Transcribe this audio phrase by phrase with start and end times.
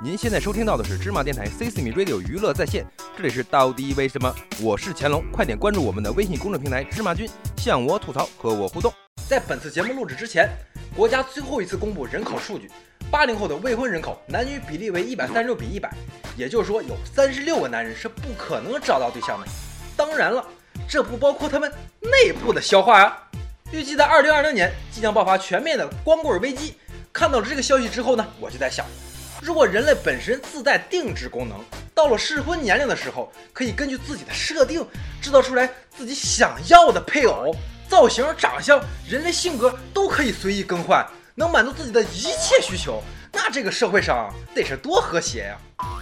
[0.00, 4.32] 您现在收听到的是芝麻电台 C 四米 Radio 娱乐在线，这里是到底为什么？
[4.62, 8.94] 我是乾隆，快点关注我们的微信公众平台芝麻君，向我吐槽和我互动。
[9.28, 10.48] 在本次节目录制之前，
[10.94, 12.70] 国家最后一次公布人口数据，
[13.10, 15.92] 八零后的未婚人口男女比例为一百三十六比一百，
[16.36, 19.46] 也就是说有三十六个男人是不可能找到对象的。
[19.96, 20.46] 当然了，
[20.88, 21.68] 这不包括他们
[22.00, 23.28] 内部的消化啊。
[23.72, 26.76] 预计在二零二零年即将爆发全面的光棍危机。
[27.12, 28.86] 看到了这个消息之后呢，我就在想。
[29.40, 31.58] 如果人类本身自带定制功能，
[31.94, 34.84] 到了适婚年龄的时候，可以根据自己的设定
[35.22, 37.54] 制造出来自己想要的配偶，
[37.88, 41.06] 造型、长相、人类性格都可以随意更换，
[41.36, 43.02] 能满足自己的一切需求，
[43.32, 45.56] 那这个社会上得是多和谐呀！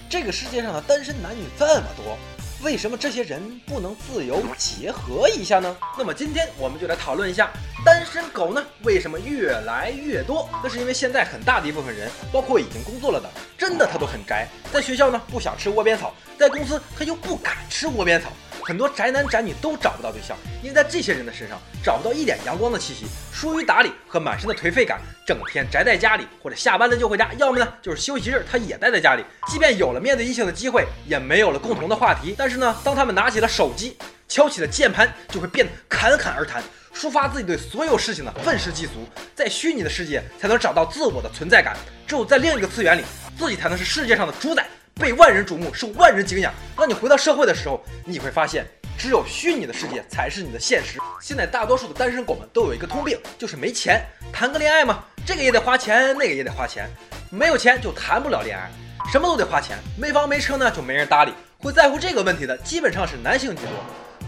[0.09, 2.19] 这个世界上的单身男女这么多。
[2.63, 5.77] 为什么这些人不能自由结合一下呢？
[5.97, 7.51] 那么今天我们就来讨论一下
[7.85, 10.49] 单身狗呢为什么越来越多？
[10.63, 18.33] 那是因为现在很大的一部分人，包括已经工作了的，真的他都很宅，在学校呢不想吃窝边草，在公司他又不敢吃窝边草。
[18.67, 29.25] 很多宅男宅女都找不到对象，因为在这些人的身上找不到一点阳光的气息，疏于打理和满身的颓废感，整天宅在家里，或者下班了就回家，要么呢就是休息日他也待在家里。
[29.47, 32.35] 即便有了面对异性的机会，也没有了共同的话题。
[32.37, 36.61] 但是呢，当他们拿起了手机，敲起了键盘，就会变得侃侃而谈，
[36.93, 39.09] 抒发自己对所有事情的愤世嫉俗。
[39.33, 43.05] 在虚拟的世界才能找到自我的存在感，只有在另一个次元里，
[43.39, 44.67] 自己才能是世界上的主宰。
[44.99, 46.51] 被万人瞩目，受万人敬仰。
[46.75, 48.65] 当你回到社会的时候，你会发现，
[48.97, 50.99] 只有虚拟的世界才是你的现实。
[51.21, 54.03] 现在大多数的单身狗们都有一个通病，就是没钱。
[54.33, 56.89] 谈个恋爱嘛，这个也得花钱，那个也得花钱，
[57.31, 58.71] 没有钱就谈不了恋爱，
[59.13, 59.77] 什么都得花钱。
[59.99, 61.35] 没房没车呢，就没人搭理。
[61.59, 63.73] 会在乎这个问题的，基本上是男性居多。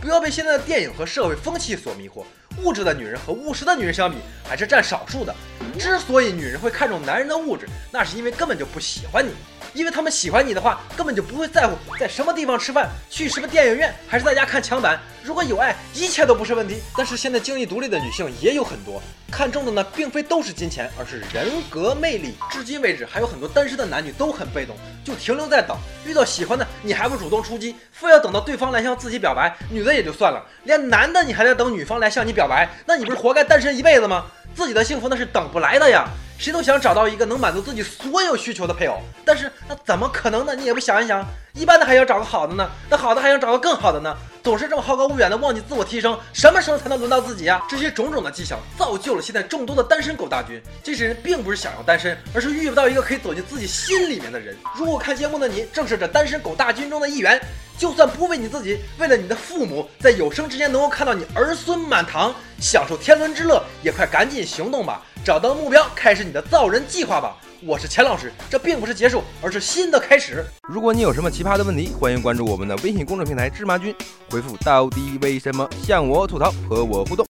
[0.03, 2.25] 不要被现在的电影和社会风气所迷惑。
[2.63, 5.35] 物质的女人和务实的女人相比，还是占少数的。
[5.79, 9.31] 之所以女人会看重男人的物质，那是因为根本就不喜欢你。
[9.79, 14.99] 因为他们喜欢你的话，根本就不会在乎在什么地方吃饭，去什么电影院，还是在家看墙板。
[15.23, 16.83] 如果有爱，一切都不是问题。
[16.97, 22.35] 但是现在经济独立的女性也有很多，看中的呢，并非都是金钱，而是人格魅力。
[22.51, 25.77] 至今为止，还有很多单身的男女都很被动，就停留在等。
[26.05, 29.57] 遇到喜欢的，你还不主动出击，非要等到对方来向自己表白。
[29.71, 34.25] 女的也就算了，连男的你还在等女方来向你表白，那你不是活该单身一辈子吗？
[34.57, 36.09] 自己的幸福那是等不来的呀。
[36.39, 40.55] 谁都想找到一个能满足自己所有需求的配偶，但是那怎么可能呢？
[40.55, 47.61] 你也不想一想，一般的还想找个好的呢，那好的还想找个更好的呢，总是这么好高骛远的，忘记自我提升，什么时候才能轮到自己啊？
[47.69, 50.63] 这些种种的迹象，造就了现在众多的单身狗大军。
[50.81, 54.57] 这些人并不是想要单身，而是遇不到一个可以走进自己心里面的人。
[54.77, 57.41] 如果看节目的你正是这单身狗大军中的一员，
[57.79, 65.01] 就算不为你自己，为了你的父母，在有生之年能够看到你儿孙满堂，享受天伦之乐，也快赶紧行动吧！
[65.25, 67.37] 找到目标，开始你的造人计划吧！
[67.65, 70.45] 我是钱老师，这并不是结束，而是新的开始。
[70.69, 73.95] 如果你有什么奇葩的问题，欢迎关注我们的微信公众平台芝麻君，
[74.29, 77.25] 回复到底为什么向我吐槽，和我互动。